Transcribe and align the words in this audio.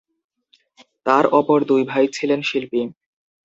তাঁর 1.05 1.25
অপর 1.31 1.59
দুই 1.63 1.81
ভাই 1.83 2.05
ছিলেন 2.13 2.39
শিল্পী। 2.41 2.81